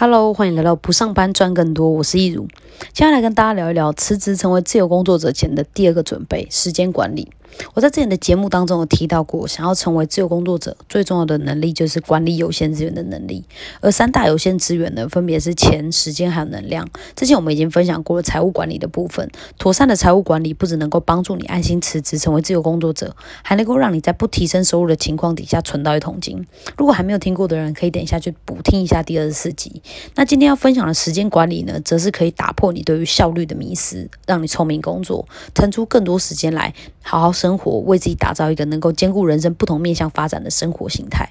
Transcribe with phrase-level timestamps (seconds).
[0.00, 2.46] Hello，欢迎来到不上班赚更多，我是易如。
[2.92, 7.28] 接下来跟大家聊一聊辞职成为自由工作者前的第二个准备——时间管理。
[7.74, 13.44] 我在之前的节目当中有提到过，想要成为自由工作者，最重要的能力就是管理有限资源的能力。
[13.80, 16.88] 而三大有限资源呢，分别是钱、时间还有能量。
[17.14, 26.44] 之前我们已经分享过了财务管理的部分，妥善的财务管理不只能够帮助你安心辞职成为自由工作者，还能够让你在不提升收入的情况底下存到一桶金。
[26.76, 29.82] 如果还没有听过的人，可以等一下去补听一下第二十四集。
[30.14, 41.30] 那今天要分享的时间管理呢，则是可以打破你对于效率的迷思，让你聪明工作，腾出更多时间来好好生生活，为自己打造一个能够兼顾人生不同面向发展的生活形态。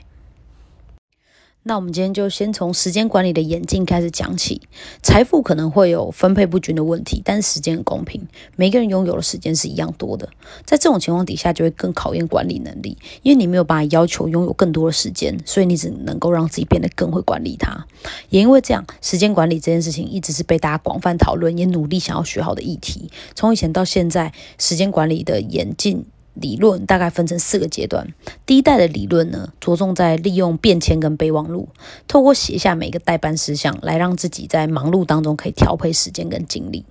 [1.67, 4.61] 那我们今天就先从时间管理的演进开始讲起。
[5.03, 10.29] 财富可能会有分配不均的问题，但是时间很公平，每个人拥有的时间是一样多的。
[10.63, 17.85] 在这种情况底下，就会更考验管理能力，因为你没有办法要求拥有更多的时间，所以你只能够让自己变得更会管理它。
[18.29, 23.11] 也因为这样，时间管理这件事情一直是被大家广泛讨论，也努力想要学好的议题。
[23.35, 26.05] 从以前到现在，时间管理的演进。
[26.39, 28.13] 理论大概分成四个阶段。
[28.45, 31.69] 第一代的理论呢，着重在利用便签跟备忘录，
[32.07, 36.85] 透过写下每个代办事项，来让自己在忙碌当中可以调配时间跟精力。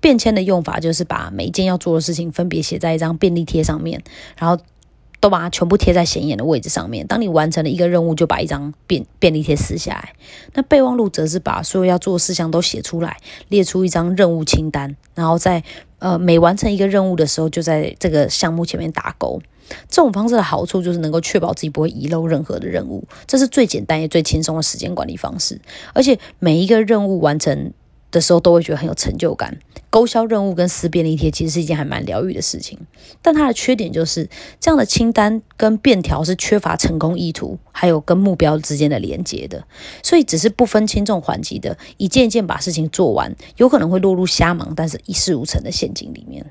[0.00, 4.02] 便签的用法就是把每一件要做的事情分别写在一张便利贴上面，
[4.36, 4.62] 然后。
[5.20, 7.04] 都把它全部贴在显眼的位置上面。
[7.04, 10.12] 当你完成了一个任务，就把一张便便利贴撕下来。
[10.54, 13.16] 那备忘录则是把所有要做的事项都写出来，
[13.48, 15.64] 列出一张任务清单，然后在
[15.98, 19.40] 呃每完成一个任务的时候，就在这个项目前面打勾。
[19.88, 25.60] 这种方式的好处就是能够确保自己不会遗漏任何的任务，这是最简单也最轻松的时间管理方式。
[25.92, 27.72] 而且每一个任务完成。
[28.10, 29.58] 的时候都会觉得很有成就感。
[29.90, 32.78] 勾销任务跟撕便利贴其实是一件还蛮疗愈的事情，
[33.22, 34.28] 但它的缺点就是
[34.60, 39.64] 这样的清单跟便条是缺乏成功意图，还有跟目标之间的连接的，
[40.02, 46.44] 所以只是不分轻重缓急的一件一件把事情做完，有可能会落入瞎忙但是一事无成的陷阱里面。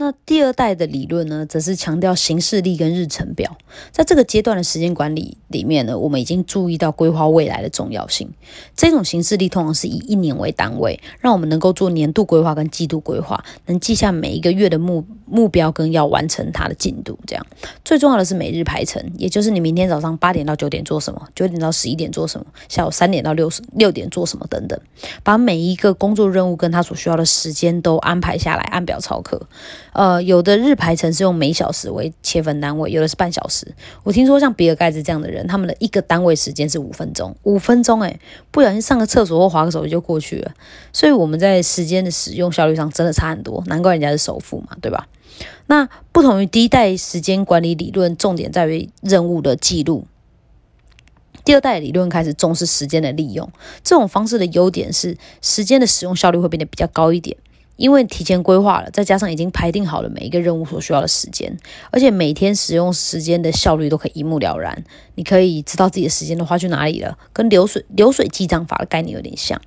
[0.00, 3.58] 那第二代的理论呢，则是强调行事历跟日程表。
[3.90, 8.32] 在这个阶段的时间管理里面呢，我们已经注意到规划未来的重要性。
[8.76, 17.18] 这种行事历通常是以一年为单位，让我们能够做年度规划跟季度规划，能记下每一个月的目目标跟要完成它的进度。
[17.26, 17.44] 这样
[17.84, 24.78] 最重要的是每日排程，也就是你明天早上八点到九点做什么，九点到十一点做什么，下午三点到六六点做什么等等，
[25.24, 29.48] 把每一个工作任务跟他所需要的时间都安排下来，按表操课。
[29.98, 33.74] 呃，有的日排程是用每小时为切分单位，有的是半小时。
[34.04, 38.20] 我听说像比尔盖茨这样的人，他们的一个单位时间是五分钟，五分钟诶，
[38.52, 40.52] 不小心上个厕所或划个手机就过去了。
[40.92, 45.08] 所以我们在时间的使用效率上真的差很多，难怪人家是首富嘛，对吧？
[45.66, 50.06] 那不同于第一代时间管理理论，重点在于任务的记录。
[51.44, 53.50] 第二代理论开始重视时间的利用，
[53.82, 57.36] 这种方式的优点是时间的使用效率会变得比较高一点。
[57.78, 61.56] 因为提前规划了，再加上已经排定好了每一个任务所需要的时间，
[61.92, 64.84] 而且每天使用时间的效率都可以一目了然。
[65.14, 69.58] 你可以知道自己的时间都花去哪里了，跟流水流水记账法的概念有点像。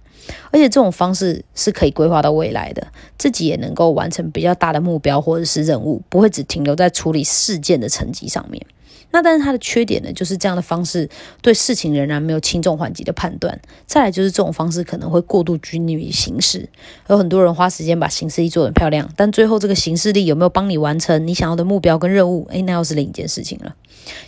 [0.51, 2.85] 而且这种方式是可以规划到未来的，
[3.17, 8.63] 自己也能够完成比较大的目标或者是任务，不会只停留在处理事件的成绩上面。
[9.11, 11.09] 那但是它的缺点呢，就是这样的方式
[11.41, 13.59] 对事情仍然没有轻重缓急的判断。
[13.85, 16.69] 再来就是这种方式可能会过度拘泥于形式，
[17.09, 22.47] 有很多人花时间把形式力做得漂亮，但最后这个形式力有没有帮你完成你想要的目标跟任务？
[22.51, 23.75] 诶，那又是另一件事情了。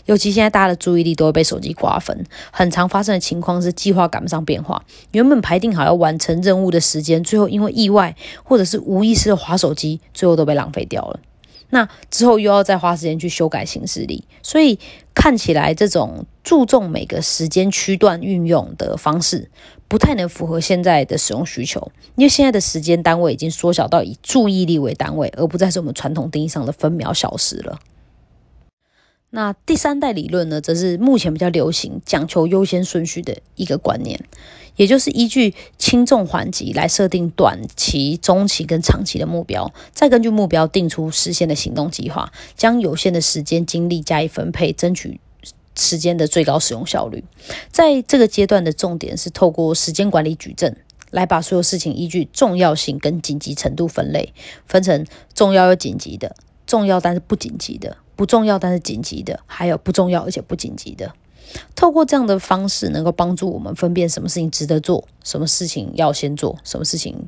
[0.05, 11.19] 尤其现在大家的注意力都会被手机瓜分，很常发生的情况是计划赶不上变化，原本排定好要完成任务的时间，最后因为意外或者是无意识的划手机，最后都被浪费掉了。
[11.73, 14.77] 那之后又要再花时间去修改形式力，所以
[15.15, 19.49] 看起来这种注重每个时间区段运用的方式，
[19.87, 21.91] 不太能符合现在的使用需求。
[22.15, 27.79] 因为现在的时间单位已经缩小到以注意力为单位，而不再是我们传统定义上的分秒小时了。
[29.35, 34.19] 那第三代理论呢，则是目前比较流行、讲求优先顺序的一个观念。
[34.75, 45.19] 也就是依据轻重缓急来设定短期、中期跟长期的目标，再根据目标定出实现的行动计划，将有限的时间精力加以分配，争取
[45.75, 47.23] 时间的最高使用效率。
[47.71, 50.77] 在这个阶段的重点是透过时间管理矩阵，
[51.09, 54.31] 来把所有事情依据重要性跟紧急程度分类，
[54.67, 55.03] 分成
[55.33, 56.35] 重要又紧急的、
[56.67, 61.13] 重要但是不紧急的、不重要但是紧急的，还有不重要而且不紧急的。
[61.75, 67.27] 透过这样的方式，能够帮助我们分辨什么事情值得做，什么事情要先做，什么事情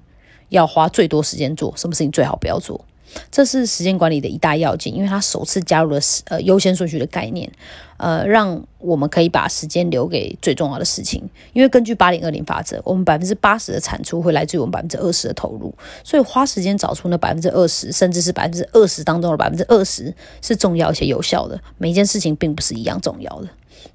[0.50, 2.84] 要花最多时间做，什么事情最好不要做。
[3.32, 7.52] 这是时间管理的一大要件，因为它首次加入了呃优先顺序的概念，
[7.98, 11.22] 呃，让我们可以把时间留给最重要的事情。
[11.54, 15.74] 因为根据八零二零法则，我们百分之八十的产出会来自于我们百分之二十的投入，
[16.04, 21.60] 所以花时间找出那百分之二十，甚至是百分之二十当中的百分之二十是重要且有效的。
[21.78, 23.50] 每一件事情并不是一样重要的。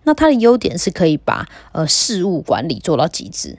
[0.04, 3.58] 那它的优点是可以把呃事务管理做到极致。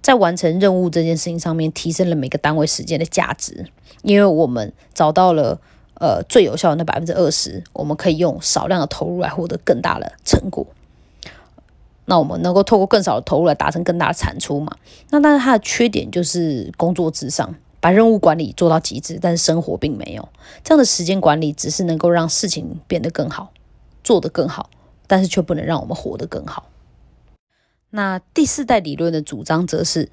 [0.00, 3.66] 在完成任务这件事情上面，提升了每个单位时间的价值，
[4.02, 5.60] 因为我们找到了
[5.94, 10.66] 呃最有效的那百分之二十，我们可以用少量的投入来获得更大的成果。
[12.06, 14.74] 那我们能够透过更少的投入来达成更大的产出嘛？
[15.10, 20.26] 那但是它的缺点就是工作至上，把任务管理做到极致，但是生活并没有
[20.64, 23.52] 这样的时间管理，只是能够让事情变得更好，
[24.02, 24.70] 做得更好，
[25.06, 26.70] 但是却不能让我们活得更好。
[27.90, 30.10] 那第四代理论的主张则是，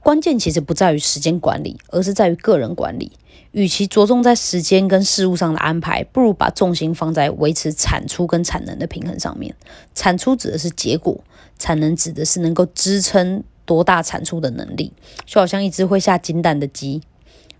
[0.00, 3.12] 关键其实不在于时间管理，而是在于个人管理。
[3.52, 9.54] 与其着重在时间跟事物上的安排，不如把重心放在维持产出跟产能的平衡上面。
[9.94, 11.24] 产出指的是结果，
[11.58, 14.92] 产能指的是能够支撑多大产出的能力。
[15.24, 17.00] 就好像一只会下金蛋的鸡，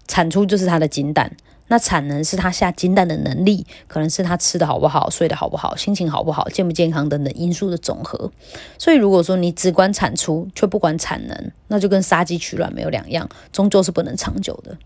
[0.07, 1.35] 产出就是它的金蛋。
[1.69, 8.31] 那产能是他下金蛋的能力，可能是他吃的好不好、睡得好不好、心情好不好、健不健康等等因素的总和。
[8.79, 14.77] 所以，如果说你只管产出却不管产能，那就跟杀鸡取卵没有两样，终究是不能长久的。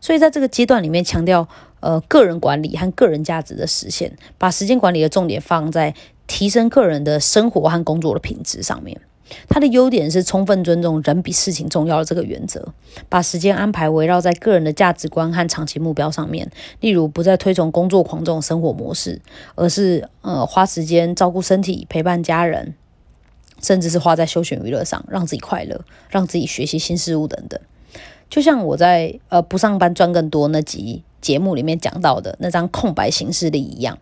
[0.00, 1.48] 所以，在这个阶段里面，强调
[1.80, 5.94] 呃个人管理和个人价值的实现，把时间管理的重点放在
[6.26, 9.00] 提升个人的生活和工作的品质上面。
[9.48, 12.72] 它的优点是充分尊重人比事情重要的这个原则，
[13.08, 16.50] 把时间安排围绕在个人的价值观和长期目标上面。
[16.80, 19.20] 例如，不再推崇工作狂这种生活模式，
[19.54, 22.74] 而是呃花时间照顾身体、陪伴家人，
[23.60, 27.60] 甚至是花在休闲娱乐上，让自己快乐，让自己学习新事物等等。
[28.28, 33.96] 就像我在呃不上班赚更多那集节目里面讲到的那张空白行事历一样，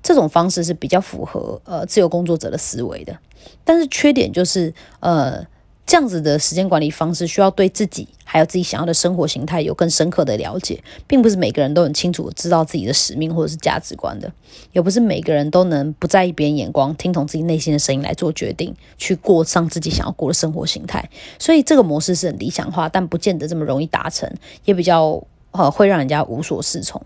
[0.00, 3.18] 这种方式是比较符合呃自由工作者的思维的。
[3.64, 5.44] 但是缺点就是，呃，
[5.86, 14.32] 这样子的时间管理方式需要对自己还有自己想要的生活形态有更深刻的了解，并不是每个人都很清楚知道自己的使命或者是价值观的，
[14.72, 21.08] 也不是每个人都能不在意别人眼光，听从自己内心的声音来做决定，去过上自己想要过的生活形态。
[21.38, 24.28] 所以这个模式是很理想化，但不见得这么容易达成，
[24.64, 25.22] 也比较
[25.56, 27.00] 呃会让人家无所适从。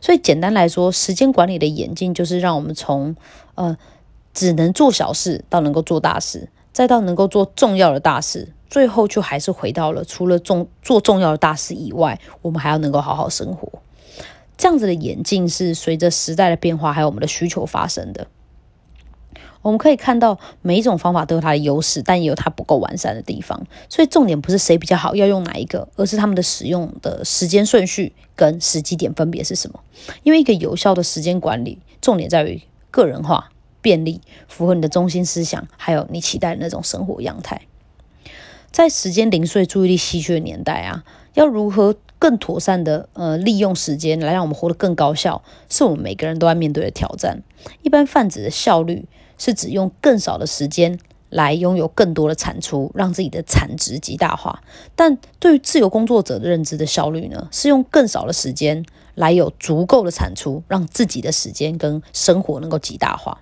[0.00, 3.14] 所以简单来说，时间管理的演进就是让我们从
[3.54, 3.76] 呃。
[4.34, 13.70] 只能做小事，到能够做大事，再到能够做重要的大事，最后就还是回到了除了重做重要的大事以外，我们还要能够好好生活。
[14.56, 18.26] 这样子的演进是随着时代的变化，还有我们的需求发生的。
[19.62, 23.66] 我们可以看到，每一种方法都有它的优势，但也有它不够完善的地方。
[23.88, 29.80] 所以重点不是谁比较好，要用哪一个，而是他们的使用的时间顺序跟时机点分别是什么。
[30.22, 32.60] 因为一个有效的时间管理，重点在于
[32.90, 33.48] 个人化。
[33.80, 37.62] 便利，符合你的中心思想，还有你期待的那种生活样态。
[38.70, 41.02] 在时间零碎、注意力稀缺的年代啊，
[41.34, 47.42] 要如何更妥善的呃利用时间，来让我们活得更高效，是我们每个人都在面对的挑战。
[47.82, 49.04] 一般泛指的效率，
[49.44, 50.96] 是指用更少的时间
[51.28, 54.62] 来拥有更多的产出，让自己的产值极大化。
[54.94, 58.84] 但对于自由工作者的认知的效率呢，是用更少的时间
[59.16, 63.40] 来有足够的产出，让自己的时间跟生活能够极大化。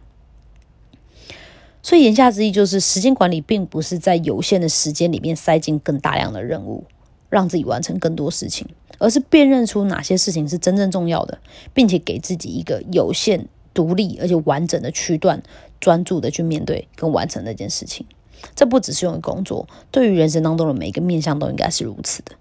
[1.82, 6.84] 所以言下之意就是，时间管理并不是在有限的时间里面塞进更大量的任务，
[7.28, 8.66] 让自己完成更多事情，
[8.98, 11.38] 而是辨认出哪些事情是真正重要的，
[11.74, 15.42] 并且给自己一个有限、独立而且完整的区段，
[15.80, 18.06] 专注的去面对跟完成那件事情。
[18.54, 22.32] 这不只是用于工作，对于人生当中的每一个面向都应该是如此的。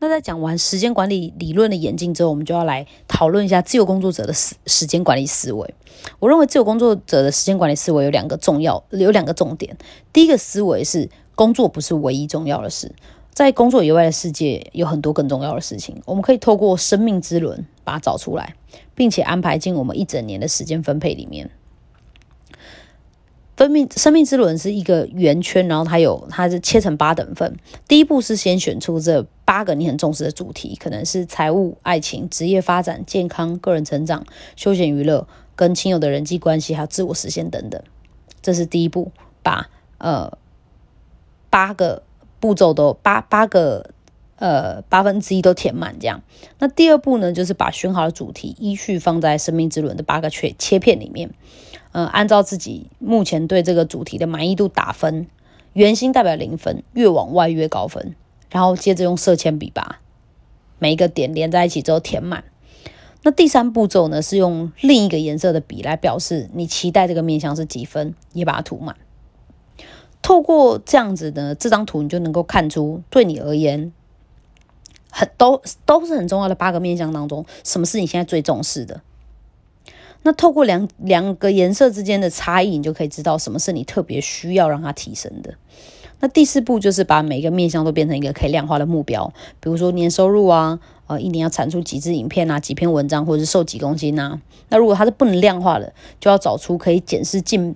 [0.00, 5.74] 那在讲完时间管理理论的演进之后，我们就要来讨论一下自由工作者的时时间管理思维。
[6.18, 9.76] 我认为自由工作者的时间管理思维有两个重要，有两个重点。
[10.12, 12.92] 第一个思维是工作不是唯一重要的事，
[13.32, 16.00] 在工作以外的世界有很多更重要的事情。
[16.04, 18.54] 我们可以透过生命之轮把它找出来，
[18.94, 21.50] 并且安排进我们一整年的时间分配里面。
[23.56, 27.54] 分命生命之轮是一个圆圈，然后它有它是切成八等份。
[27.86, 34.24] 第一步是先选出这八个你很重视的主题，可能是财务、爱情、职业发展、健康、个人成长、
[34.56, 37.80] 休闲娱乐、跟亲友的人际关系，还有自我实现等等。
[38.40, 39.12] 这是第一步，
[39.42, 40.36] 把呃
[41.48, 42.02] 八个
[42.42, 43.90] 步骤都八八个
[44.34, 46.20] 呃八分之一都填满，这样。
[46.58, 51.30] 那第二步呢，就是把选好的主题依序放在生命之轮的八个切切片里面。
[51.92, 55.28] 嗯，按照自己目前对这个主题的满意度打分，
[55.74, 58.16] 圆心代表零分，越往外越高分。
[58.50, 60.00] 然后接着用色铅笔把
[60.80, 62.42] 每一个点连在一起之后填满。
[63.22, 68.96] 那第三步骤呢，是用另一个颜色的笔来表示你期待这个面相是几分，也把它涂满。
[70.22, 73.92] 透过这样子的这张图，你就能够看出对你而言
[75.10, 79.02] 很都都是很重要的八个面相当中，什么是你现在最重视的。
[80.22, 85.54] 那透过两两个颜色之间的差异，你就可以知道什么是你特别需要让它提升的。
[86.20, 94.40] 那第四步就是把每个面向都变成一个可以量化的目标，比如说年收入啊，呃，一年要产出几支影片啊，几篇文章，或者是瘦几公斤啊。
[94.68, 97.74] 那如果它是不能量化的，就要找出可以检视进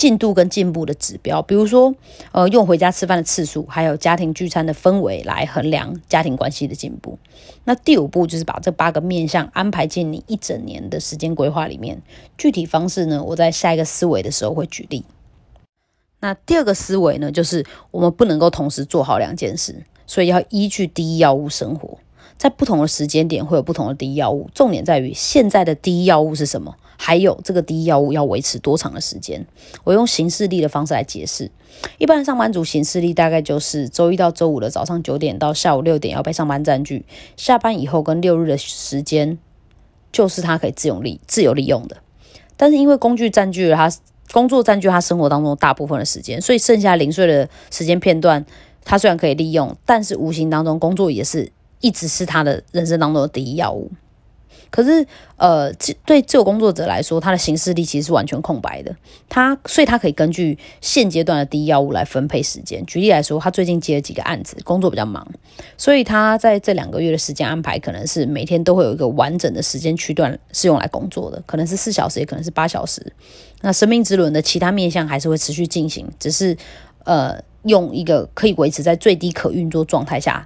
[0.00, 1.94] 进度跟进步的指标，比如说，
[2.32, 7.18] 呃，用回家吃饭的次数，还有家庭聚餐的氛围来衡量家庭关系的进步。
[7.64, 12.00] 那第五步就是把这八个面向安排进你一整年的时间规划里面。
[12.38, 15.04] 具体方式呢，我在下一个思维的时候会举例。
[16.20, 21.98] 那第二个思维呢，就是我们不能够同时做好两件事，所以要依据第一要务生活。
[22.40, 29.46] 在不同的时间点会有不同的第一要务，重点在于现在的第一要务是什么，还有这个第一要务要维持多长的时间。
[29.84, 31.50] 我用行事历的方式来解释，
[31.98, 37.04] 一般上班族行事历大概就是周一到周五的早上九点到下午六点要被上班占据，
[37.36, 39.36] 下班以后跟六日的时间
[40.10, 41.98] 就是他可以自由利自由利用的。
[42.56, 43.92] 但是因为工具占据了他。
[44.32, 48.46] 工作占据他生活当中大部分的时间，所以剩下零碎的时间片段，
[48.84, 53.90] 他虽然可以利用，但是无形当中工作也是一直是他的人生当中的第一要务。
[54.70, 55.04] 可是，
[55.36, 55.72] 呃，
[56.06, 58.94] 对自由工作者来说，他的行事历其实是完全空白的。
[59.28, 62.84] 他，所以他可以根据现阶段的第一要务来分配时间。
[62.86, 65.26] 举例来说，他最近接了几个案子，工作比较忙，
[65.76, 73.12] 所以他在这两个月的时间安排，可能是每天都会有一个完整的时间区段是用来工作的，可能是四小时，也可能是八小时。
[73.62, 76.56] 那生命之轮的其他面向还是会持续进行，只是
[77.02, 80.44] 呃，用一个可以维持在最低可运作状态下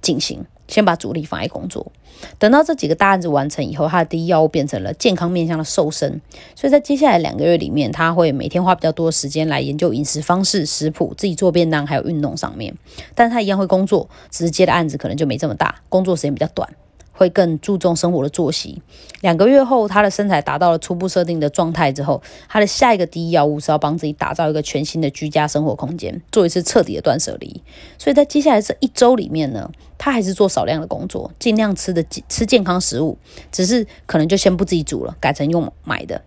[0.00, 0.44] 进行。
[0.66, 1.92] 先把主力放在工作，
[2.38, 6.20] 等到这几个大案子完成以后，他的第一要务变成了健康面向的瘦身。
[6.54, 12.74] 所以在接下来两个月里面，他会每天花比较多的时间来研究饮食方式、食谱、自己做便当，还有运动上面。
[13.14, 16.68] 但他一样会工作，直接的案子可能就没这么大，工作时间比较短。
[17.16, 18.82] 会更注重生活的作息。
[19.22, 27.62] 两个月后，他的身材达到了初步设定的状态之后，他的下一个第一要务是要帮自己打造一个全新的居家生活空间，做一次彻底的断舍离。
[27.96, 33.16] 所以在接下来这一周里面呢，他还是做少量的工作，尽量吃的吃健康食物，
[33.52, 36.20] 只是可能就先不自己煮了，改成用买的。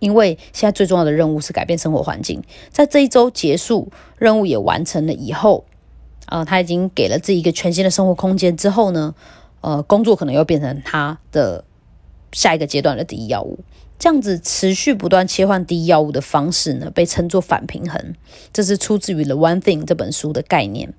[0.00, 2.42] 因为现在最重要的任务是改变生活环境。
[2.70, 5.64] 在这一周结束，任务也完成了以后，
[6.26, 9.14] 啊，他已经给了自己一个全新的生活空间之后呢？
[9.60, 11.64] 呃，工作可能又变成他的
[12.32, 13.58] 下一个阶段的第一要务，
[13.98, 18.14] 这样子持续不断切换第一要务的方式呢，被称作反平衡。
[18.52, 20.94] 这是出自于《The One Thing》这本书的概念。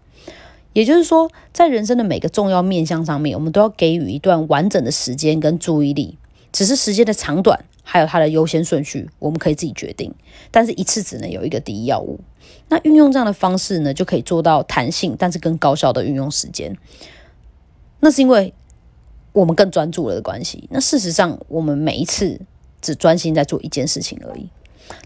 [0.74, 6.18] 也就是说，在人生的每个重要面向上面，我们都要给予一段完整的时间跟注意力。
[6.52, 10.14] 只是时间的长短，还有它的优先顺序，我们可以自己决定。
[10.52, 12.20] 但是，一次只能有一个第一要务。
[12.68, 16.76] 那运用这样的方式呢，就可以做到弹性，但是更高效的运用时间。
[18.00, 18.54] 那是因为
[19.32, 20.68] 我们更专注了的关系。
[20.72, 22.40] 那事实上，我们每一次
[22.82, 24.48] 只专心在做一件事情而已。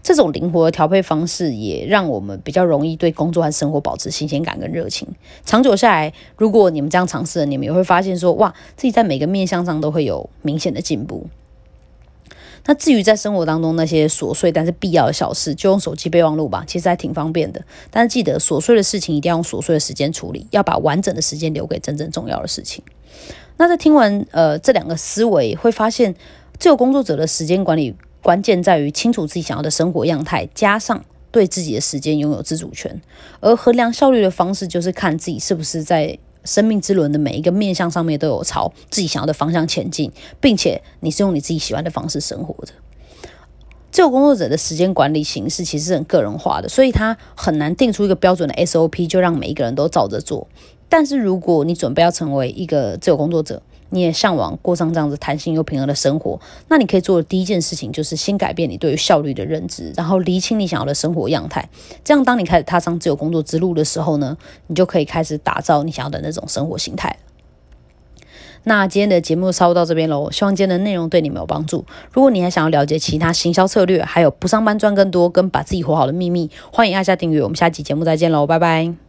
[0.02, 5.06] 这种灵活的调配方式，也让我们比较容易对工作和生活保持新鲜感跟热情。
[5.44, 11.26] 长久下来，如果你们这样尝试了，你们也会发现说，哇，自己在每个面向上都会有明显的进步。
[12.66, 17.62] 那至于在生活当中那些琐碎但是必要的小事，就用手机备忘录吧，其实还挺方便的。
[17.90, 22.82] 但是记得琐碎的事情一定要用琐碎的时间处理，要把完整的时间留给真正重要的事情。
[23.58, 26.14] 那在听完呃这两个思维，会发现
[26.58, 33.00] 自由工作者的时间管理关键在于清楚自己想要的生活样态，加上对自己的时间拥有自主权。
[33.40, 36.18] 而衡量效率的方式，就是看自己是不是在。
[36.44, 42.72] 生命之轮的每一个面向上面都有朝自己想要的方向前进，并且你是用你自己喜欢的方式生活的。
[43.90, 50.48] 自由工作者的时间管理形式其实很个人化的，所以他很难定出一个标准的 SOP，就让每一个人都照着做。
[50.88, 61.68] 但是如果你准备要成为一个自由工作者，你也向往过上这样子弹性又平衡的生活，那你可以做的第一件事情就是先改变你对于效率的认知，然后厘清你想要的生活样态。
[62.02, 64.36] 这样，当你开始踏上自由工作之路的时候呢，
[64.66, 67.16] 你就可以开始打造你想要的那种生活形态。
[68.66, 71.84] 那今天的节目就稍微到这边喽，希望今天的内容对你们有帮助。
[72.10, 77.42] 如果你还想要了解其他行销策略，还有不上班赚更多跟把自己活好的秘密，欢迎按下订阅。
[77.42, 79.03] 我们下期节目再见喽，拜拜。